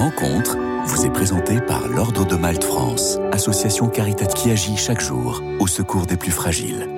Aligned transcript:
rencontre 0.00 0.56
vous 0.86 1.04
est 1.04 1.10
présentée 1.10 1.60
par 1.60 1.86
l'Ordre 1.86 2.26
de 2.26 2.34
Malte 2.34 2.64
France, 2.64 3.18
association 3.32 3.88
caritative 3.88 4.34
qui 4.34 4.50
agit 4.50 4.78
chaque 4.78 5.02
jour 5.02 5.42
au 5.58 5.66
secours 5.66 6.06
des 6.06 6.16
plus 6.16 6.30
fragiles. 6.30 6.88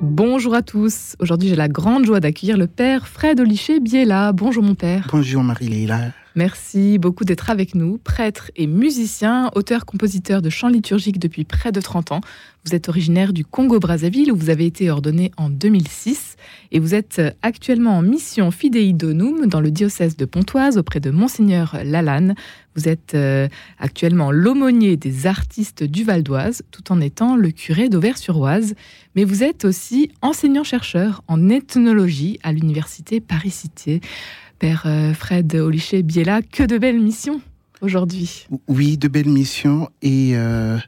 Bonjour 0.00 0.54
à 0.54 0.62
tous. 0.62 1.16
Aujourd'hui, 1.20 1.50
j'ai 1.50 1.56
la 1.56 1.68
grande 1.68 2.06
joie 2.06 2.20
d'accueillir 2.20 2.56
le 2.56 2.66
père 2.66 3.08
Fred 3.08 3.40
Oliché 3.40 3.78
Biella. 3.78 4.32
Bonjour 4.32 4.62
mon 4.62 4.74
père. 4.74 5.08
Bonjour 5.12 5.42
Marie-Léla. 5.42 6.12
Merci 6.36 6.98
beaucoup 6.98 7.24
d'être 7.24 7.48
avec 7.48 7.76
nous, 7.76 7.98
prêtre 7.98 8.50
et 8.56 8.66
musicien, 8.66 9.52
auteur-compositeur 9.54 10.42
de 10.42 10.50
chants 10.50 10.68
liturgiques 10.68 11.20
depuis 11.20 11.44
près 11.44 11.70
de 11.70 11.80
30 11.80 12.10
ans. 12.10 12.20
Vous 12.66 12.74
êtes 12.74 12.88
originaire 12.88 13.32
du 13.32 13.44
Congo-Brazzaville 13.44 14.32
où 14.32 14.36
vous 14.36 14.50
avez 14.50 14.66
été 14.66 14.90
ordonné 14.90 15.30
en 15.36 15.48
2006 15.48 16.36
et 16.72 16.80
vous 16.80 16.94
êtes 16.94 17.22
actuellement 17.42 17.98
en 17.98 18.02
mission 18.02 18.50
Fidei 18.50 18.92
Donum 18.92 19.46
dans 19.46 19.60
le 19.60 19.70
diocèse 19.70 20.16
de 20.16 20.24
Pontoise 20.24 20.76
auprès 20.76 20.98
de 20.98 21.10
Monseigneur 21.10 21.76
Lalanne. 21.84 22.34
Vous 22.74 22.88
êtes 22.88 23.14
euh, 23.14 23.46
actuellement 23.78 24.32
l'aumônier 24.32 24.96
des 24.96 25.28
artistes 25.28 25.84
du 25.84 26.02
Val 26.02 26.24
d'Oise 26.24 26.62
tout 26.72 26.90
en 26.90 27.00
étant 27.00 27.36
le 27.36 27.52
curé 27.52 27.88
d'Auvers-sur-Oise. 27.88 28.74
Mais 29.14 29.22
vous 29.22 29.44
êtes 29.44 29.64
aussi 29.64 30.10
enseignant-chercheur 30.22 31.22
en 31.28 31.48
ethnologie 31.48 32.40
à 32.42 32.50
l'université 32.50 33.20
Paris-Cité. 33.20 34.00
Euh, 34.64 35.12
Fred 35.12 35.54
Oliché 35.54 36.02
Biella, 36.02 36.40
que 36.40 36.62
de 36.62 36.78
belles 36.78 37.00
missions 37.00 37.40
aujourd'hui. 37.82 38.46
Oui, 38.66 38.96
de 38.96 39.08
belles 39.08 39.28
missions 39.28 39.90
et 40.00 40.30
euh, 40.36 40.78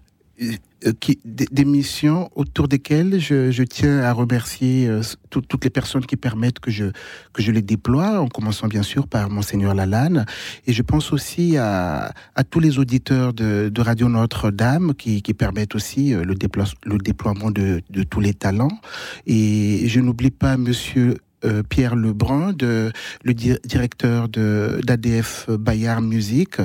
euh, 0.43 0.93
des, 1.25 1.65
missions 1.67 2.31
autour 2.37 2.69
desquelles 2.69 3.20
je, 3.20 3.62
tiens 3.65 3.98
à 3.98 4.12
remercier 4.12 4.89
toutes 5.31 5.65
les 5.65 5.69
personnes 5.69 6.07
qui 6.07 6.17
permettent 6.17 6.59
que 6.59 6.70
je, 6.70 6.87
que 7.34 7.43
je 7.43 7.53
les 7.53 7.61
déploie, 7.61 8.19
en 8.20 8.29
commençant 8.29 8.67
bien 8.67 8.83
sûr 8.83 9.09
par 9.09 9.29
Monseigneur 9.29 9.75
Lalanne. 9.75 10.25
Et 10.67 10.73
je 10.73 10.83
pense 10.83 11.12
aussi 11.12 11.59
à, 11.59 12.15
tous 12.48 12.61
les 12.61 12.79
auditeurs 12.79 13.34
de, 13.34 13.70
Radio 13.79 14.09
Notre-Dame 14.09 14.95
qui, 14.95 15.20
permettent 15.34 15.75
aussi 15.75 16.11
le, 16.11 16.22
le 16.22 16.98
déploiement 16.98 17.50
de, 17.50 17.83
de, 17.91 18.03
tous 18.05 18.20
les 18.20 18.33
talents. 18.33 18.81
Et 19.27 19.87
je 19.87 20.00
n'oublie 20.00 20.31
pas 20.31 20.56
Monsieur 20.56 21.17
euh, 21.47 21.62
Pierre 21.62 21.97
Lebrun, 21.97 22.52
de, 22.52 22.92
le 23.22 23.34
directeur 23.34 24.28
d'ADF 24.28 25.48
Bayard 25.50 26.03
Musique, 26.03 26.56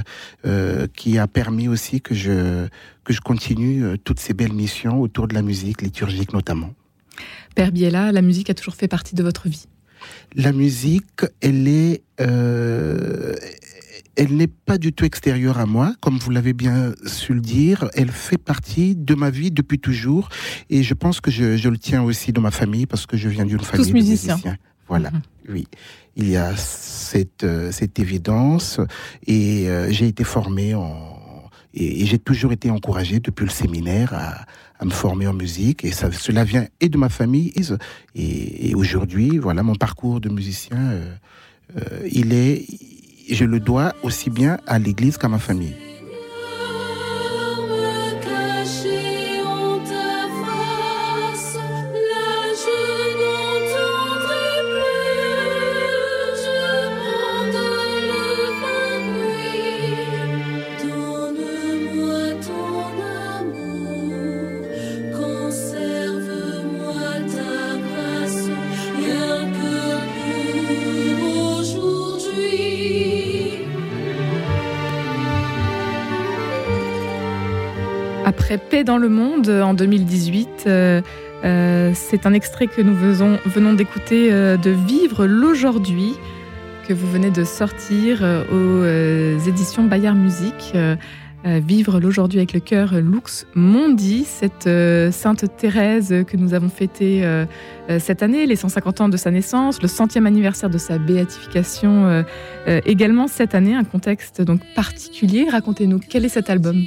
euh, 0.45 0.87
qui 0.95 1.17
a 1.17 1.27
permis 1.27 1.67
aussi 1.67 2.01
que 2.01 2.15
je, 2.15 2.67
que 3.03 3.13
je 3.13 3.21
continue 3.21 3.83
euh, 3.83 3.97
toutes 4.03 4.19
ces 4.19 4.33
belles 4.33 4.53
missions 4.53 4.99
autour 4.99 5.27
de 5.27 5.33
la 5.33 5.41
musique 5.41 5.81
liturgique 5.81 6.33
notamment. 6.33 6.73
Père 7.55 7.71
Biella, 7.71 8.11
la 8.11 8.21
musique 8.21 8.49
a 8.49 8.53
toujours 8.53 8.75
fait 8.75 8.87
partie 8.87 9.15
de 9.15 9.23
votre 9.23 9.49
vie? 9.49 9.65
La 10.35 10.51
musique, 10.51 11.25
elle 11.41 11.67
est, 11.67 12.01
elle 14.15 14.35
n'est 14.35 14.47
pas 14.47 14.77
du 14.77 14.93
tout 14.93 15.05
extérieure 15.05 15.59
à 15.59 15.65
moi, 15.65 15.93
comme 15.99 16.17
vous 16.17 16.31
l'avez 16.31 16.53
bien 16.53 16.93
su 17.05 17.33
le 17.33 17.41
dire. 17.41 17.89
Elle 17.93 18.11
fait 18.11 18.37
partie 18.37 18.95
de 18.95 19.15
ma 19.15 19.29
vie 19.29 19.51
depuis 19.51 19.79
toujours. 19.79 20.29
Et 20.69 20.83
je 20.83 20.93
pense 20.93 21.21
que 21.21 21.31
je, 21.31 21.69
le 21.69 21.77
tiens 21.77 22.03
aussi 22.03 22.33
dans 22.33 22.41
ma 22.41 22.51
famille 22.51 22.85
parce 22.85 23.05
que 23.05 23.17
je 23.17 23.29
viens 23.29 23.45
d'une 23.45 23.59
famille 23.59 23.87
de 23.87 23.93
musiciens. 23.93 24.39
Voilà, 24.91 25.09
mhm. 25.09 25.21
oui. 25.47 25.67
Il 26.17 26.29
y 26.29 26.35
a 26.35 26.53
cette, 26.57 27.45
euh, 27.45 27.71
cette 27.71 27.97
évidence. 27.97 28.81
Et 29.25 29.69
euh, 29.69 29.89
j'ai 29.89 30.07
été 30.07 30.25
formé 30.25 30.75
en. 30.75 31.49
Et, 31.73 32.05
j'ai 32.05 32.19
toujours 32.19 32.51
été 32.51 32.69
encouragé 32.69 33.21
depuis 33.21 33.45
le 33.45 33.51
séminaire 33.51 34.13
à, 34.13 34.45
à 34.79 34.83
me 34.83 34.89
former 34.89 35.27
en 35.27 35.33
musique. 35.33 35.85
Et 35.85 35.93
ça, 35.93 36.11
cela 36.11 36.43
vient 36.43 36.67
et 36.81 36.89
de 36.89 36.97
ma 36.97 37.07
famille. 37.07 37.53
Et, 38.15 38.75
aujourd'hui, 38.75 39.37
voilà, 39.37 39.63
mon 39.63 39.75
parcours 39.75 40.19
de 40.19 40.27
musicien, 40.27 40.77
euh, 40.77 42.09
il 42.11 42.33
est 42.33 42.65
je 43.29 43.45
le 43.45 43.61
dois 43.61 43.93
aussi 44.03 44.29
bien 44.29 44.57
à 44.67 44.77
l'Église 44.77 45.17
qu'à 45.17 45.29
ma 45.29 45.39
famille. 45.39 45.75
Paix 78.57 78.83
dans 78.83 78.97
le 78.97 79.09
monde 79.09 79.49
en 79.49 79.73
2018. 79.73 80.63
Euh, 80.67 81.01
euh, 81.43 81.91
c'est 81.93 82.25
un 82.25 82.33
extrait 82.33 82.67
que 82.67 82.81
nous 82.81 82.95
venons 82.95 83.73
d'écouter 83.73 84.31
euh, 84.31 84.57
de 84.57 84.71
Vivre 84.71 85.25
l'aujourd'hui 85.25 86.13
que 86.87 86.93
vous 86.93 87.09
venez 87.09 87.29
de 87.29 87.43
sortir 87.43 88.23
aux 88.51 88.83
éditions 89.47 89.83
Bayard 89.83 90.17
Musique. 90.17 90.73
Vivre 91.45 91.99
l'aujourd'hui 91.99 92.39
avec 92.39 92.53
le 92.53 92.59
cœur 92.59 92.95
Lux 92.95 93.45
Mondi, 93.55 94.25
cette 94.25 94.67
Sainte 95.13 95.45
Thérèse 95.57 96.13
que 96.27 96.37
nous 96.37 96.53
avons 96.53 96.69
fêtée 96.69 97.23
cette 97.99 98.23
année, 98.23 98.47
les 98.47 98.55
150 98.55 99.01
ans 99.01 99.09
de 99.09 99.15
sa 99.15 99.29
naissance, 99.29 99.81
le 99.81 99.87
centième 99.87 100.25
anniversaire 100.25 100.71
de 100.71 100.79
sa 100.79 100.97
béatification 100.97 102.25
également 102.67 103.27
cette 103.27 103.53
année, 103.53 103.75
un 103.75 103.83
contexte 103.83 104.41
donc 104.41 104.61
particulier. 104.75 105.47
Racontez-nous, 105.49 105.99
quel 106.09 106.25
est 106.25 106.29
cet 106.29 106.49
album? 106.49 106.83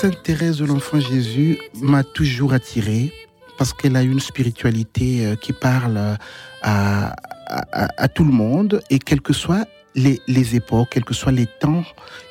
Sainte 0.00 0.22
Thérèse 0.22 0.58
de 0.58 0.64
l'Enfant 0.64 0.98
Jésus 0.98 1.58
m'a 1.80 2.02
toujours 2.02 2.52
attiré 2.52 3.12
parce 3.58 3.72
qu'elle 3.72 3.96
a 3.96 4.02
une 4.02 4.20
spiritualité 4.20 5.24
euh, 5.24 5.36
qui 5.36 5.52
parle 5.52 6.16
à, 6.62 7.14
à, 7.46 8.08
tout 8.08 8.24
le 8.24 8.32
monde 8.32 8.82
et 8.90 8.98
quelles 8.98 9.20
que 9.20 9.32
soient 9.32 9.66
les 9.94 10.56
époques, 10.56 10.88
quels 10.90 11.04
que 11.04 11.14
soient 11.14 11.32
les 11.32 11.46
temps, 11.46 11.84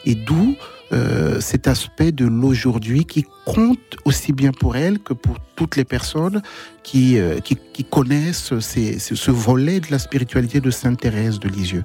et 0.05 0.15
d'où 0.15 0.55
euh, 0.93 1.39
cet 1.39 1.67
aspect 1.67 2.11
de 2.11 2.25
l'aujourd'hui 2.25 3.05
qui 3.05 3.25
compte 3.45 3.97
aussi 4.05 4.31
bien 4.31 4.51
pour 4.51 4.75
elle 4.75 4.99
que 4.99 5.13
pour 5.13 5.37
toutes 5.55 5.75
les 5.75 5.85
personnes 5.85 6.43
qui, 6.83 7.17
euh, 7.17 7.39
qui, 7.39 7.83
connaissent 7.83 8.59
ce 8.59 9.31
volet 9.31 9.79
de 9.79 9.87
la 9.89 9.97
spiritualité 9.97 10.59
de 10.59 10.69
Sainte 10.69 10.99
Thérèse 10.99 11.39
de 11.39 11.49
Lisieux. 11.49 11.83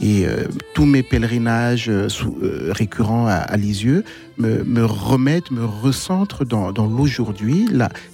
Et 0.00 0.26
euh, 0.26 0.44
tous 0.74 0.84
mes 0.84 1.02
pèlerinages 1.02 1.90
récurrents 2.70 3.26
à, 3.26 3.56
Lisieux 3.56 4.04
me, 4.36 4.84
remettent, 4.84 5.50
me 5.50 5.64
recentrent 5.64 6.44
dans, 6.44 6.72
dans 6.72 6.86
l'aujourd'hui, 6.86 7.66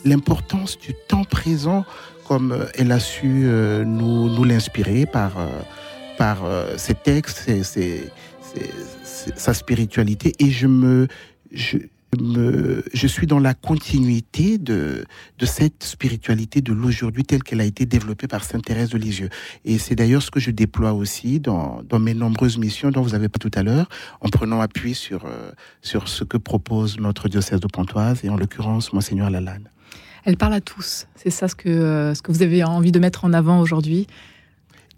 l'importance 0.05 0.79
du 0.79 0.95
temps 1.09 1.25
présent 1.25 1.85
comme 2.29 2.67
elle 2.75 2.93
a 2.93 3.01
su 3.01 3.49
nous, 3.85 4.29
nous 4.29 4.45
l'inspirer 4.45 5.07
par, 5.07 5.33
par 6.19 6.39
ses 6.77 6.95
textes, 6.95 7.49
ses, 7.63 8.11
sa 9.37 9.55
spiritualité 9.55 10.33
et 10.39 10.51
je 10.51 10.67
me, 10.67 11.09
je, 11.53 11.79
me, 12.21 12.85
je 12.93 13.07
suis 13.07 13.27
dans 13.27 13.39
la 13.39 13.55
continuité 13.55 14.59
de, 14.59 15.05
de 15.39 15.47
cette 15.47 15.85
spiritualité 15.85 16.61
de 16.61 16.73
l'aujourd'hui 16.73 17.25
telle 17.25 17.43
qu'elle 17.43 17.61
a 17.61 17.65
été 17.65 17.87
développée 17.87 18.27
par 18.27 18.45
Sainte 18.45 18.65
Thérèse 18.65 18.91
de 18.91 18.99
Lisieux. 18.99 19.29
Et 19.65 19.79
c'est 19.79 19.95
d'ailleurs 19.95 20.23
ce 20.23 20.31
que 20.31 20.41
je 20.41 20.51
déploie 20.51 20.93
aussi 20.93 21.41
dans, 21.41 21.83
dans 21.89 21.99
mes 21.99 22.15
nombreuses 22.15 22.59
missions 22.59 22.91
dont 22.91 23.03
vous 23.03 23.15
avez 23.15 23.29
pas 23.29 23.39
tout 23.39 23.51
à 23.55 23.63
l'heure, 23.63 23.89
en 24.21 24.29
prenant 24.29 24.61
appui 24.61 24.95
sur, 24.95 25.25
euh, 25.27 25.51
sur 25.83 26.09
ce 26.09 26.25
que 26.25 26.37
propose 26.37 26.99
notre 26.99 27.29
diocèse 27.29 27.61
de 27.61 27.69
Pontoise 27.69 28.21
et 28.25 28.29
en 28.29 28.37
l'occurrence 28.37 28.93
Monseigneur 28.93 29.31
Lalanne. 29.31 29.69
Elle 30.25 30.37
parle 30.37 30.55
à 30.55 30.61
tous. 30.61 31.07
C'est 31.15 31.31
ça 31.31 31.47
ce 31.47 31.55
que, 31.55 31.69
euh, 31.69 32.15
ce 32.15 32.23
que 32.23 32.33
vous 32.33 32.43
avez 32.43 32.65
envie 32.65 32.93
de 32.93 32.99
mettre 32.99 33.25
en 33.25 33.33
avant 33.33 33.61
aujourd'hui. 33.61 34.07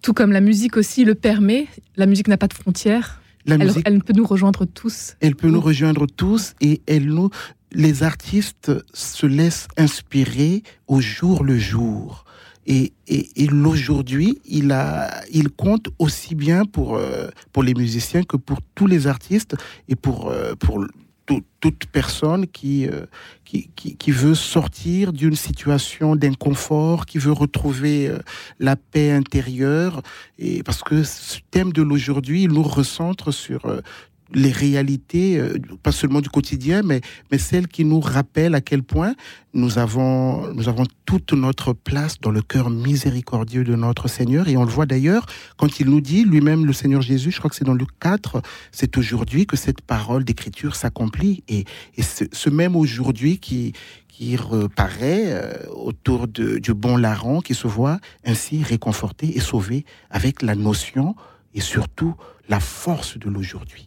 Tout 0.00 0.14
comme 0.14 0.32
la 0.32 0.40
musique 0.40 0.76
aussi 0.76 1.04
le 1.04 1.14
permet. 1.14 1.66
La 1.96 2.06
musique 2.06 2.28
n'a 2.28 2.38
pas 2.38 2.46
de 2.46 2.54
frontières 2.54 3.20
elle, 3.46 4.02
peut 4.02 4.12
nous 4.14 4.26
rejoindre 4.26 4.64
tous. 4.64 5.16
Elle 5.20 5.36
peut 5.36 5.48
nous 5.48 5.60
rejoindre 5.60 6.06
tous 6.06 6.54
et 6.60 6.82
elle 6.86 7.06
nous, 7.06 7.30
les 7.72 8.02
artistes 8.02 8.72
se 8.92 9.26
laissent 9.26 9.68
inspirer 9.76 10.62
au 10.86 11.00
jour 11.00 11.44
le 11.44 11.58
jour. 11.58 12.24
Et, 12.70 12.92
et, 13.06 13.46
l'aujourd'hui, 13.46 14.40
il, 14.44 14.72
a, 14.72 15.22
il 15.32 15.48
compte 15.48 15.88
aussi 15.98 16.34
bien 16.34 16.66
pour, 16.66 16.96
euh, 16.96 17.28
pour 17.50 17.62
les 17.62 17.72
musiciens 17.72 18.24
que 18.24 18.36
pour 18.36 18.58
tous 18.74 18.86
les 18.86 19.06
artistes 19.06 19.56
et 19.88 19.96
pour, 19.96 20.28
euh, 20.28 20.54
pour 20.54 20.84
toute 21.60 21.86
personne 21.86 22.46
qui, 22.46 22.86
euh, 22.86 23.06
qui, 23.44 23.70
qui, 23.74 24.10
veut 24.10 24.34
sortir 24.34 25.12
d'une 25.12 25.34
situation 25.34 26.16
d'inconfort, 26.16 27.06
qui 27.06 27.18
veut 27.18 27.32
retrouver 27.32 28.08
euh, 28.08 28.18
la 28.58 28.76
paix 28.76 29.10
intérieure. 29.10 30.02
Et 30.38 30.62
parce 30.62 30.82
que 30.82 31.02
ce 31.02 31.38
thème 31.50 31.72
de 31.72 31.82
l'aujourd'hui, 31.82 32.46
nous 32.46 32.62
recentre 32.62 33.32
sur 33.32 33.66
euh, 33.66 33.80
les 34.34 34.52
réalités, 34.52 35.38
euh, 35.38 35.58
pas 35.82 35.92
seulement 35.92 36.20
du 36.20 36.28
quotidien, 36.28 36.82
mais, 36.82 37.00
mais 37.30 37.38
celles 37.38 37.68
qui 37.68 37.84
nous 37.84 38.00
rappellent 38.00 38.54
à 38.54 38.60
quel 38.60 38.82
point 38.82 39.14
nous 39.54 39.78
avons, 39.78 40.52
nous 40.52 40.68
avons 40.68 40.84
toute 41.06 41.32
notre 41.32 41.72
place 41.72 42.20
dans 42.20 42.30
le 42.30 42.42
cœur 42.42 42.70
miséricordieux 42.70 43.64
de 43.64 43.74
notre 43.74 44.08
Seigneur. 44.08 44.48
Et 44.48 44.56
on 44.56 44.64
le 44.64 44.70
voit 44.70 44.86
d'ailleurs 44.86 45.26
quand 45.56 45.80
il 45.80 45.88
nous 45.88 46.00
dit, 46.00 46.24
lui-même, 46.24 46.66
le 46.66 46.72
Seigneur 46.72 47.00
Jésus, 47.00 47.30
je 47.30 47.38
crois 47.38 47.50
que 47.50 47.56
c'est 47.56 47.64
dans 47.64 47.74
le 47.74 47.86
4, 48.00 48.42
c'est 48.72 48.96
aujourd'hui 48.98 49.46
que 49.46 49.56
cette 49.56 49.80
parole 49.80 50.24
d'écriture 50.24 50.76
s'accomplit. 50.76 51.42
Et, 51.48 51.64
et 51.96 52.02
ce, 52.02 52.50
même 52.50 52.76
aujourd'hui 52.76 53.38
qui, 53.38 53.72
qui 54.08 54.36
reparaît 54.36 55.24
euh, 55.26 55.52
autour 55.70 56.28
de, 56.28 56.58
du 56.58 56.74
bon 56.74 56.96
larron, 56.96 57.40
qui 57.40 57.54
se 57.54 57.66
voit 57.66 57.98
ainsi 58.24 58.62
réconforté 58.62 59.36
et 59.36 59.40
sauvé 59.40 59.84
avec 60.10 60.42
la 60.42 60.54
notion 60.54 61.14
et 61.54 61.60
surtout 61.60 62.14
la 62.48 62.60
force 62.60 63.18
de 63.18 63.28
l'aujourd'hui. 63.28 63.86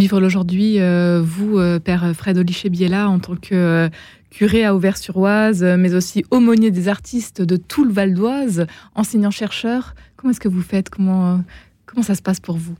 Vivre 0.00 0.18
l'aujourd'hui, 0.18 0.80
euh, 0.80 1.20
vous, 1.22 1.58
euh, 1.58 1.78
Père 1.78 2.12
Fred 2.16 2.38
Olichet-Biella, 2.38 3.10
en 3.10 3.18
tant 3.18 3.36
que 3.36 3.54
euh, 3.54 3.88
curé 4.30 4.64
à 4.64 4.74
Auvers-sur-Oise, 4.74 5.62
mais 5.78 5.92
aussi 5.92 6.24
aumônier 6.30 6.70
des 6.70 6.88
artistes 6.88 7.42
de 7.42 7.56
tout 7.56 7.84
le 7.84 7.92
Val 7.92 8.14
d'Oise, 8.14 8.66
enseignant-chercheur, 8.94 9.94
comment 10.16 10.30
est-ce 10.30 10.40
que 10.40 10.48
vous 10.48 10.62
faites? 10.62 10.88
Comment, 10.88 11.44
comment 11.84 12.02
ça 12.02 12.14
se 12.14 12.22
passe 12.22 12.40
pour 12.40 12.56
vous? 12.56 12.76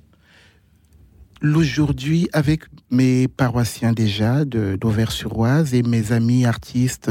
L'aujourd'hui, 1.42 2.30
avec 2.32 2.62
mes 2.90 3.28
paroissiens 3.28 3.92
déjà 3.92 4.46
d'Auvers-sur-Oise 4.46 5.74
et 5.74 5.82
mes 5.82 6.12
amis 6.12 6.46
artistes 6.46 7.10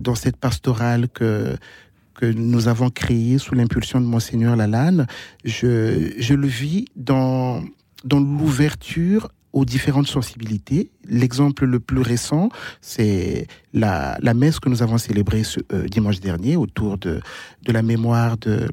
dans 0.00 0.14
cette 0.14 0.36
pastorale 0.36 1.08
que, 1.08 1.56
que 2.14 2.26
nous 2.26 2.68
avons 2.68 2.88
créée 2.88 3.38
sous 3.38 3.56
l'impulsion 3.56 4.00
de 4.00 4.06
Monseigneur 4.06 4.54
Lalanne, 4.54 5.08
je, 5.44 6.12
je 6.18 6.34
le 6.34 6.46
vis 6.46 6.84
dans 6.94 7.64
dans 8.04 8.20
l'ouverture 8.20 9.28
aux 9.52 9.64
différentes 9.64 10.08
sensibilités. 10.08 10.90
L'exemple 11.08 11.64
le 11.64 11.80
plus 11.80 12.00
récent, 12.00 12.48
c'est 12.80 13.46
la, 13.72 14.18
messe 14.34 14.58
que 14.58 14.68
nous 14.68 14.82
avons 14.82 14.98
célébrée 14.98 15.44
ce 15.44 15.60
euh, 15.72 15.86
dimanche 15.86 16.20
dernier 16.20 16.56
autour 16.56 16.98
de, 16.98 17.20
la 17.66 17.82
mémoire 17.82 18.36
de, 18.36 18.68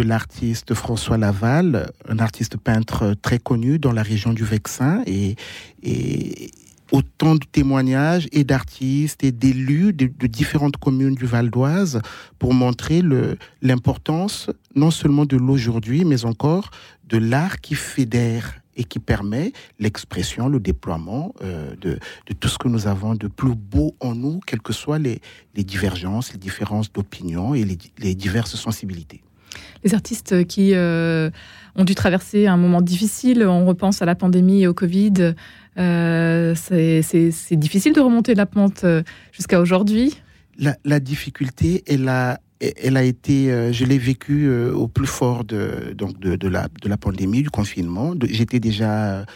l'artiste 0.00 0.72
François 0.72 1.18
Laval, 1.18 1.90
un 2.08 2.18
artiste 2.18 2.56
peintre 2.56 3.14
très 3.20 3.38
connu 3.38 3.78
dans 3.78 3.92
la 3.92 4.02
région 4.02 4.32
du 4.32 4.44
Vexin 4.44 5.02
et 5.06 5.36
autant 6.92 7.34
de 7.34 7.44
témoignages 7.50 8.28
et 8.32 8.44
d'artistes 8.44 9.24
et 9.24 9.32
d'élus 9.32 9.92
de, 9.92 10.06
différentes 10.26 10.76
communes 10.76 11.14
du 11.14 11.26
Val 11.26 11.50
d'Oise 11.50 12.00
pour 12.38 12.54
montrer 12.54 13.02
l'importance 13.62 14.50
non 14.74 14.90
seulement 14.90 15.24
de 15.24 15.36
l'aujourd'hui, 15.36 16.04
mais 16.04 16.24
encore 16.24 16.70
de 17.08 17.18
l'art 17.18 17.60
qui 17.60 17.74
fédère 17.74 18.60
et 18.76 18.84
qui 18.84 18.98
permet 18.98 19.52
l'expression, 19.78 20.48
le 20.48 20.60
déploiement 20.60 21.34
euh, 21.42 21.74
de, 21.80 21.98
tout 22.38 22.48
ce 22.48 22.58
que 22.58 22.68
nous 22.68 22.86
avons 22.86 23.14
de 23.14 23.26
plus 23.26 23.54
beau 23.54 23.96
en 24.00 24.14
nous, 24.14 24.40
quelles 24.46 24.60
que 24.60 24.72
soient 24.72 24.98
les, 24.98 25.20
divergences, 25.54 26.32
les 26.32 26.38
différences 26.38 26.92
d'opinion 26.92 27.54
et 27.54 27.64
les, 27.64 28.14
diverses 28.14 28.56
sensibilités. 28.56 29.22
Les 29.84 29.94
artistes 29.94 30.46
qui 30.46 30.72
euh, 30.74 31.30
ont 31.74 31.84
dû 31.84 31.94
traverser 31.94 32.46
un 32.46 32.56
moment 32.56 32.82
difficile, 32.82 33.46
on 33.46 33.66
repense 33.66 34.02
à 34.02 34.06
la 34.06 34.14
pandémie 34.14 34.62
et 34.62 34.66
au 34.66 34.74
Covid, 34.74 35.34
euh, 35.78 36.54
c'est 36.54 37.56
difficile 37.56 37.92
de 37.92 38.00
remonter 38.00 38.34
la 38.34 38.46
pente 38.46 38.84
euh, 38.84 39.02
jusqu'à 39.32 39.60
aujourd'hui. 39.60 40.20
La, 40.58 41.00
difficulté 41.00 41.82
est 41.86 41.98
la 41.98 42.40
elle 42.60 42.96
a 42.96 43.02
été, 43.02 43.52
euh, 43.52 43.72
je 43.72 43.84
l'ai 43.84 43.98
vécu 43.98 44.46
euh, 44.46 44.72
au 44.72 44.88
plus 44.88 45.06
fort 45.06 45.44
de, 45.44 45.92
donc 45.94 46.18
de, 46.18 46.36
de, 46.36 46.48
la, 46.48 46.68
de 46.82 46.88
la 46.88 46.96
pandémie, 46.96 47.42
du 47.42 47.50
confinement. 47.50 48.14
J'étais 48.22 48.60
déjà. 48.60 49.26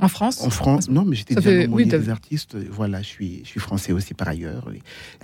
En 0.00 0.08
France? 0.08 0.42
En 0.44 0.50
France, 0.50 0.90
non, 0.90 1.04
mais 1.04 1.16
j'étais 1.16 1.34
déjà 1.34 1.50
l'aumônier 1.50 1.86
des 1.86 2.10
artistes. 2.10 2.56
Voilà, 2.70 3.00
je 3.00 3.06
suis, 3.06 3.40
je 3.44 3.48
suis 3.48 3.60
français 3.60 3.92
aussi 3.92 4.12
par 4.12 4.28
ailleurs. 4.28 4.70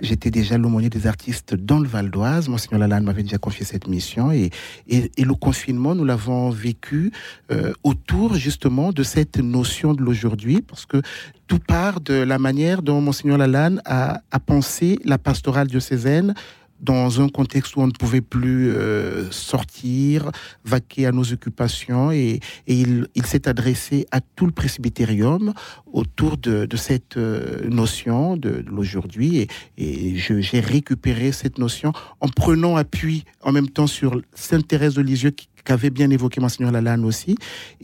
J'étais 0.01 0.31
déjà 0.31 0.57
l'aumônier 0.57 0.89
des 0.89 1.05
artistes 1.05 1.53
dans 1.53 1.79
le 1.79 1.87
Val 1.87 2.09
d'Oise. 2.09 2.49
Monseigneur 2.49 2.79
Lalanne 2.79 3.03
m'avait 3.03 3.23
déjà 3.23 3.37
confié 3.37 3.63
cette 3.63 3.87
mission. 3.87 4.31
Et, 4.31 4.49
et, 4.87 5.11
et 5.17 5.23
le 5.23 5.35
confinement, 5.35 5.93
nous 5.93 6.03
l'avons 6.03 6.49
vécu 6.49 7.11
euh, 7.51 7.73
autour 7.83 8.35
justement 8.35 8.91
de 8.91 9.03
cette 9.03 9.37
notion 9.37 9.93
de 9.93 10.01
l'aujourd'hui, 10.01 10.61
parce 10.61 10.85
que 10.87 11.01
tout 11.47 11.59
part 11.59 12.01
de 12.01 12.15
la 12.15 12.39
manière 12.39 12.81
dont 12.81 13.01
Monseigneur 13.01 13.37
Lalanne 13.37 13.81
a, 13.85 14.19
a 14.31 14.39
pensé 14.39 14.97
la 15.05 15.19
pastorale 15.19 15.67
diocésaine 15.67 16.33
dans 16.79 17.21
un 17.21 17.29
contexte 17.29 17.75
où 17.75 17.81
on 17.81 17.87
ne 17.87 17.91
pouvait 17.91 18.21
plus 18.21 18.69
euh, 18.69 19.31
sortir, 19.31 20.31
vaquer 20.63 21.05
à 21.05 21.11
nos 21.11 21.23
occupations, 21.31 22.11
et, 22.11 22.39
il, 22.67 23.07
s'est 23.25 23.47
adressé 23.47 24.05
à 24.11 24.21
tout 24.21 24.45
le 24.45 24.51
presbytérium 24.51 25.53
autour 25.91 26.37
de, 26.37 26.67
cette 26.75 27.17
euh, 27.17 27.67
notion 27.69 28.37
de, 28.37 28.63
l'aujourd'hui, 28.67 29.47
et, 29.77 30.15
j'ai 30.17 30.59
récupéré 30.59 31.31
cette 31.31 31.57
notion 31.57 31.93
en 32.19 32.27
prenant 32.27 32.75
appui 32.75 33.25
en 33.41 33.51
même 33.51 33.69
temps 33.69 33.87
sur 33.87 34.21
Sainte 34.33 34.67
Thérèse 34.67 34.95
de 34.95 35.01
Lisieux 35.01 35.31
qu'avait 35.63 35.89
bien 35.89 36.09
évoqué 36.09 36.39
Monseigneur 36.39 36.71
Lalanne 36.71 37.05
aussi, 37.05 37.35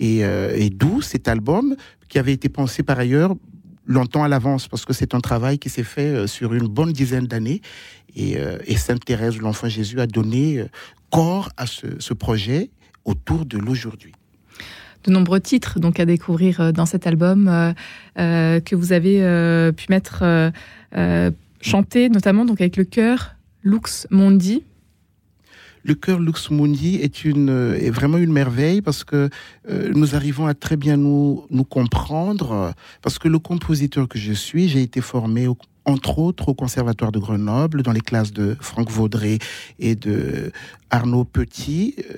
euh, 0.02 0.54
et 0.56 0.70
d'où 0.70 1.02
cet 1.02 1.28
album 1.28 1.76
qui 2.08 2.20
avait 2.20 2.34
été 2.34 2.50
pensé 2.50 2.84
par 2.84 3.00
ailleurs 3.00 3.36
longtemps 3.92 4.24
à 4.24 4.28
l'avance 4.28 4.68
parce 4.68 4.86
que 4.86 4.94
c'est 4.94 5.14
un 5.14 5.20
travail 5.20 5.60
qui 5.60 5.70
s'est 5.70 5.84
fait 5.84 6.08
euh, 6.08 6.28
sur 6.28 6.54
une 6.54 6.68
bonne 6.68 6.92
dizaine 6.92 7.28
d'années. 7.28 7.62
Et, 8.16 8.38
euh, 8.38 8.58
et, 8.66 8.78
Sainte 8.78 9.06
Thérèse 9.06 9.38
l'Enfant 9.38 9.70
Jésus 9.70 10.00
a 10.00 10.08
donné 10.08 10.60
euh, 10.60 10.68
corps 11.10 11.50
à 11.58 11.66
ce, 11.66 12.14
projet 12.14 12.72
autour 13.06 13.46
de 13.46 13.58
l'aujourd'hui. 13.58 14.14
De 15.04 15.12
nombreux 15.12 15.40
titres 15.40 15.80
donc 15.80 16.00
à 16.00 16.06
découvrir 16.06 16.72
dans 16.74 16.86
cet 16.86 17.08
album 17.08 17.74
que 18.16 18.76
vous 18.76 18.94
avez 18.94 19.72
pu 19.74 19.88
mettre 19.90 20.52
chanter 21.60 22.10
notamment 22.10 22.46
donc 22.46 22.62
avec 22.62 22.78
le 22.78 22.84
chœur 22.84 23.36
Lux 23.64 24.06
Mondi 24.12 24.64
le 25.84 25.96
cœur 25.96 26.20
Lux 26.20 26.52
Mundi 26.52 26.96
est, 26.96 27.26
une, 27.26 27.76
est 27.80 27.90
vraiment 27.90 28.18
une 28.18 28.32
merveille 28.32 28.82
parce 28.82 29.04
que 29.04 29.30
euh, 29.70 29.92
nous 29.94 30.16
arrivons 30.16 30.48
à 30.48 30.54
très 30.54 30.78
bien 30.78 30.98
nous, 30.98 31.46
nous 31.50 31.64
comprendre. 31.64 32.74
Parce 33.02 33.20
que 33.20 33.28
le 33.28 33.40
compositeur 33.40 34.08
que 34.08 34.20
je 34.20 34.34
suis, 34.34 34.70
j'ai 34.70 34.82
été 34.82 35.02
formé 35.02 35.48
entre 35.86 36.20
autres 36.20 36.50
au 36.50 36.54
Conservatoire 36.54 37.12
de 37.12 37.20
Grenoble, 37.20 37.82
dans 37.82 37.92
les 37.92 38.02
classes 38.02 38.32
de 38.32 38.56
Franck 38.60 38.90
Vaudré 38.90 39.40
et 39.80 39.96
de 39.96 40.52
Arnaud 40.90 41.24
Petit, 41.24 41.96
euh, 42.00 42.18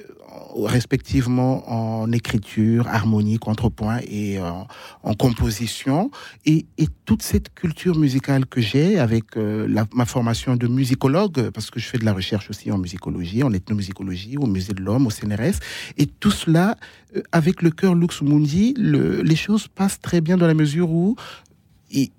respectivement 0.55 1.63
en 1.71 2.11
écriture, 2.11 2.87
harmonie, 2.87 3.37
contrepoint 3.37 3.99
et 4.07 4.39
en, 4.39 4.67
en 5.03 5.13
composition. 5.13 6.11
Et, 6.45 6.65
toute 7.05 7.21
cette 7.21 7.53
culture 7.53 7.97
musicale 7.97 8.45
que 8.45 8.61
j'ai 8.61 8.97
avec 8.97 9.35
euh, 9.35 9.67
ma 9.93 10.05
formation 10.05 10.55
de 10.55 10.67
musicologue, 10.67 11.49
parce 11.49 11.69
que 11.69 11.77
je 11.81 11.85
fais 11.85 11.97
de 11.97 12.05
la 12.05 12.13
recherche 12.13 12.49
aussi 12.49 12.71
en 12.71 12.77
musicologie, 12.77 13.43
en 13.43 13.51
ethnomusicologie, 13.51 14.37
au 14.37 14.45
Musée 14.45 14.71
de 14.71 14.81
l'Homme, 14.81 15.05
au 15.05 15.09
CNRS, 15.09 15.59
et 15.97 16.05
tout 16.05 16.31
cela, 16.31 16.77
euh, 17.17 17.21
avec 17.33 17.61
le 17.61 17.71
cœur 17.71 17.93
Lux 17.93 18.21
Mundi, 18.21 18.73
le, 18.77 19.21
les 19.21 19.35
choses 19.35 19.67
passent 19.67 19.99
très 19.99 20.21
bien 20.21 20.37
dans 20.37 20.47
la 20.47 20.53
mesure 20.53 20.89
où 20.91 21.17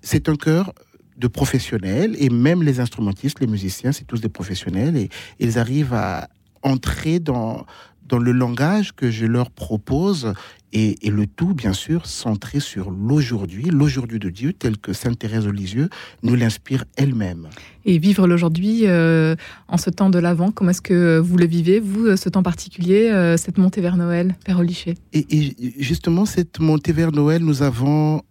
c'est 0.01 0.29
un 0.29 0.35
cœur 0.35 0.71
de 1.17 1.27
professionnels 1.27 2.15
et 2.19 2.29
même 2.29 2.61
les 2.61 2.79
instrumentistes, 2.79 3.39
les 3.39 3.47
musiciens, 3.47 3.91
c'est 3.91 4.05
tous 4.05 4.21
des 4.21 4.29
professionnels 4.29 4.97
et 4.97 5.09
ils 5.39 5.57
arrivent 5.57 5.93
à 5.93 6.29
entrer 6.65 7.19
dans, 7.19 7.65
dans 8.07 8.17
le 8.17 8.31
langage 8.31 8.93
que 8.93 9.09
je 9.11 9.25
leur 9.25 9.49
propose 9.51 10.33
et, 10.73 11.07
et 11.07 11.09
le 11.09 11.25
tout, 11.25 11.53
bien 11.53 11.71
sûr, 11.71 12.05
centré 12.05 12.59
sur 12.59 12.91
l'aujourd'hui, 12.91 13.65
l'aujourd'hui 13.71 14.19
de 14.19 14.29
Dieu, 14.29 14.51
tel 14.51 14.77
que 14.77 14.91
Sainte 14.91 15.19
Thérèse 15.19 15.45
de 15.45 15.51
Lisieux 15.51 15.89
nous 16.21 16.35
l'inspire 16.35 16.83
elle-même. 16.97 17.47
Et 17.85 17.97
vivre 17.97 18.27
l'aujourd'hui 18.27 18.81
euh, 18.83 19.35
en 19.69 19.77
ce 19.77 19.89
temps 19.89 20.09
de 20.09 20.19
l'Avent, 20.19 20.51
comment 20.51 20.71
est-ce 20.71 20.81
que 20.81 21.17
vous 21.17 21.37
le 21.37 21.45
vivez, 21.45 21.79
vous, 21.79 22.17
ce 22.17 22.27
temps 22.27 22.43
particulier, 22.43 23.09
euh, 23.09 23.37
cette 23.37 23.57
montée 23.57 23.79
vers 23.79 23.95
Noël, 23.95 24.35
Père 24.43 24.59
Olichet 24.59 24.95
et, 25.13 25.25
et 25.29 25.73
justement, 25.79 26.25
cette 26.25 26.59
montée 26.59 26.91
vers 26.91 27.11
Noël, 27.13 27.41
nous 27.41 27.61
avons 27.63 28.21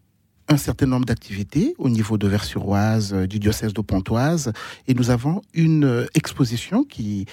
un 0.48 0.58
certain 0.58 0.84
nombre 0.84 1.06
d'activités 1.06 1.74
au 1.78 1.88
niveau 1.88 2.18
de 2.18 2.28
Vers-sur-Oise, 2.28 3.14
du 3.14 3.38
diocèse 3.38 3.72
de 3.72 3.80
Pontoise, 3.80 4.52
et 4.86 4.92
nous 4.92 5.08
avons 5.08 5.40
une 5.54 6.06
exposition 6.14 6.84
qui, 6.84 7.24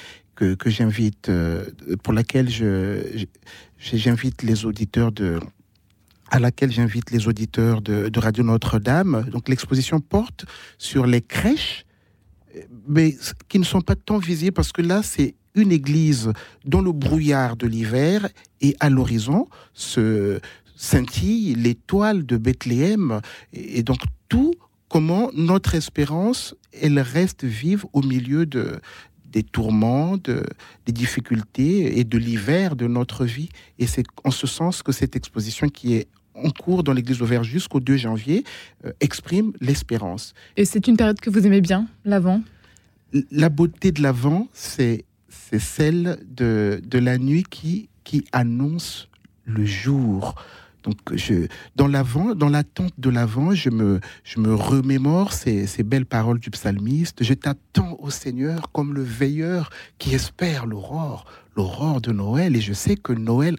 que, 0.56 0.70
j'invite, 0.70 1.30
euh, 1.30 1.66
pour 2.04 2.14
laquelle 2.14 2.50
je, 2.50 3.26
j'invite 3.78 4.44
les 4.44 4.66
auditeurs 4.66 5.12
de, 5.12 5.40
à 6.30 6.40
laquelle 6.40 6.72
j'invite 6.72 7.12
les 7.12 7.28
auditeurs 7.28 7.82
de, 7.82 8.10
de 8.10 8.20
Radio 8.20 8.44
Notre-Dame. 8.44 9.28
Donc 9.32 9.50
l'exposition 9.50 10.00
porte 10.00 10.46
sur 10.78 11.06
les 11.06 11.22
crèches, 11.22 11.86
mais 12.88 13.16
qui 13.50 13.60
ne 13.60 13.64
sont 13.64 13.82
pas 13.82 13.96
tant 13.96 14.18
visibles 14.18 14.54
parce 14.54 14.72
que 14.72 14.82
là, 14.82 15.02
c'est 15.04 15.36
une 15.54 15.72
église 15.72 16.32
dans 16.66 16.82
le 16.82 16.92
brouillard 16.92 17.58
de 17.58 17.68
l'hiver 17.68 18.28
et 18.62 18.76
à 18.80 18.90
l'horizon 18.90 19.48
se 19.74 20.40
scintille 20.76 21.56
l'étoile 21.56 22.26
de 22.26 22.38
Bethléem 22.38 23.20
et 23.54 23.84
donc 23.84 24.00
tout 24.30 24.54
comment 24.88 25.30
notre 25.34 25.76
espérance 25.76 26.56
elle 26.82 27.00
reste 27.00 27.44
vive 27.44 27.86
au 27.94 28.02
milieu 28.02 28.46
de 28.46 28.80
des 29.32 29.44
tourments, 29.44 30.18
des 30.18 30.92
difficultés 30.92 32.00
et 32.00 32.04
de 32.04 32.18
l'hiver 32.18 32.76
de 32.76 32.88
notre 32.88 33.26
vie. 33.26 33.50
Et 33.80 33.88
c'est 33.88 34.06
en 34.24 34.32
ce 34.32 34.48
sens 34.48 34.84
que 34.84 34.92
cette 34.92 35.16
exposition 35.16 35.70
qui 35.70 35.96
est 35.96 36.08
en 36.34 36.50
cours 36.50 36.84
dans 36.84 36.94
l'église 36.94 37.20
d'Auvergne 37.20 37.44
jusqu'au 37.44 37.80
2 37.80 37.98
janvier 37.98 38.44
euh, 38.86 38.92
exprime 39.00 39.54
l'espérance. 39.60 40.34
Et 40.58 40.66
c'est 40.66 40.88
une 40.88 40.98
période 40.98 41.20
que 41.20 41.30
vous 41.30 41.46
aimez 41.46 41.62
bien, 41.62 41.88
l'Avent? 42.06 42.42
La 43.32 43.50
beauté 43.50 43.92
de 43.92 44.02
l'Avent, 44.02 44.48
c'est 44.54 45.04
celle 45.30 46.20
de, 46.26 46.82
de 46.84 47.00
la 47.00 47.18
nuit 47.18 47.44
qui, 47.50 47.90
qui 48.04 48.24
annonce 48.32 49.10
le 49.46 49.66
jour. 49.66 50.36
Donc, 50.84 50.98
dans 51.76 51.88
l'attente 51.88 52.94
de 52.98 53.10
l'avant, 53.10 53.54
je 53.54 53.70
me, 53.70 54.00
remémore 54.54 55.34
ces, 55.34 55.68
ces 55.68 55.84
belles 55.84 56.06
paroles 56.06 56.40
du 56.40 56.50
psalmiste. 56.50 57.24
Je 57.24 57.34
t'attends 57.34 57.98
au 58.00 58.10
Seigneur 58.10 58.72
comme 58.72 58.94
le 58.94 59.04
veilleur 59.04 59.70
qui 59.98 60.14
espère 60.14 60.66
l'aurore, 60.66 61.26
l'aurore 61.56 62.02
de 62.02 62.12
Noël. 62.12 62.56
Et 62.56 62.62
je 62.62 62.74
sais 62.74 62.96
que 62.96 63.14
Noël 63.14 63.58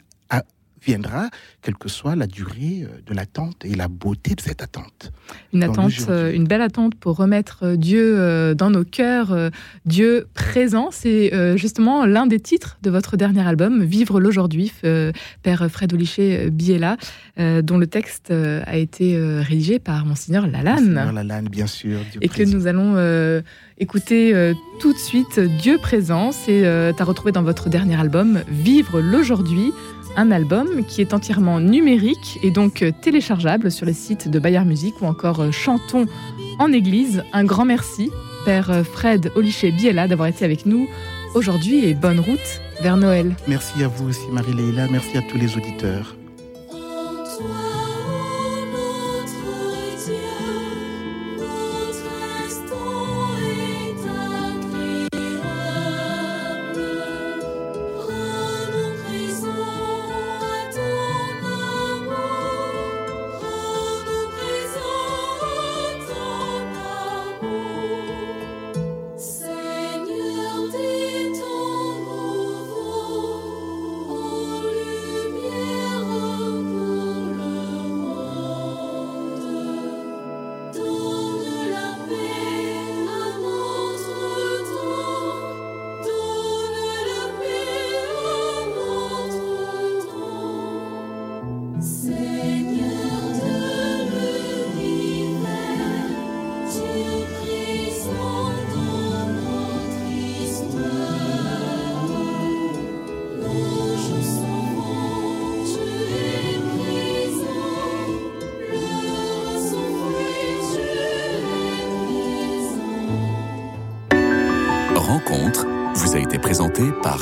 viendra, 0.84 1.30
quelle 1.62 1.76
que 1.76 1.88
soit 1.88 2.16
la 2.16 2.26
durée 2.26 2.82
euh, 2.82 2.88
de 3.06 3.14
l'attente 3.14 3.64
et 3.64 3.74
la 3.74 3.88
beauté 3.88 4.34
de 4.34 4.40
cette 4.40 4.62
attente. 4.62 5.12
Une 5.52 5.62
attente, 5.62 5.92
euh, 6.08 6.32
une 6.32 6.46
belle 6.46 6.62
attente 6.62 6.94
pour 6.94 7.16
remettre 7.16 7.60
euh, 7.62 7.76
Dieu 7.76 8.54
dans 8.54 8.70
nos 8.70 8.84
cœurs, 8.84 9.50
Dieu 9.86 10.26
présent. 10.34 10.90
C'est 10.90 11.32
justement 11.56 12.06
l'un 12.06 12.26
des 12.26 12.40
titres 12.40 12.78
de 12.82 12.90
votre 12.90 13.16
dernier 13.16 13.46
album, 13.46 13.82
Vivre 13.82 14.20
l'aujourd'hui, 14.20 14.72
Père 15.42 15.70
Fred 15.70 15.92
Olichet 15.92 16.50
Biella, 16.50 16.96
dont 17.38 17.78
le 17.78 17.86
texte 17.86 18.30
a 18.30 18.76
été 18.76 19.18
rédigé 19.40 19.78
par 19.78 20.04
Monseigneur 20.04 20.46
Lalanne. 20.46 20.92
Monseigneur 20.92 21.12
Lalanne, 21.12 21.48
bien 21.48 21.66
sûr. 21.66 22.00
et 22.20 22.28
que 22.28 22.42
nous 22.42 22.66
allons 22.66 23.42
écouter 23.78 24.52
tout 24.80 24.92
de 24.92 24.98
suite 24.98 25.40
Dieu 25.60 25.78
présent. 25.78 26.32
C'est 26.32 26.66
à 26.66 27.04
retrouver 27.04 27.32
dans 27.32 27.42
votre 27.42 27.68
dernier 27.68 27.98
album, 27.98 28.40
Vivre 28.48 29.00
l'aujourd'hui 29.00 29.72
un 30.16 30.31
album 30.31 30.85
qui 30.85 31.00
est 31.00 31.14
entièrement 31.14 31.61
numérique 31.61 32.38
et 32.42 32.50
donc 32.50 32.83
euh, 32.83 32.90
téléchargeable 33.02 33.71
sur 33.71 33.87
les 33.87 33.92
sites 33.92 34.28
de 34.28 34.38
Bayard 34.38 34.66
Musique 34.66 35.00
ou 35.00 35.07
encore 35.07 35.40
euh, 35.40 35.50
Chantons 35.50 36.07
en 36.59 36.73
Église. 36.73 37.25
Un 37.33 37.45
grand 37.45 37.64
merci, 37.64 38.11
Père 38.45 38.71
euh, 38.71 38.85
Fred 38.85 39.33
Olichet 39.37 39.71
Biella, 39.71 40.09
d'avoir 40.09 40.28
été 40.28 40.45
avec 40.45 40.66
nous 40.66 40.88
aujourd'hui 41.35 41.85
et 41.87 41.95
bonne 41.95 42.21
route 42.21 42.61
vers 42.83 42.97
Noël. 42.97 43.35
Merci 43.49 43.83
à 43.83 43.88
vous 43.88 44.09
aussi, 44.09 44.26
Marie-Leila. 44.33 44.88
Merci 44.90 45.16
à 45.16 45.23
tous 45.23 45.38
les 45.38 45.57
auditeurs. 45.57 46.16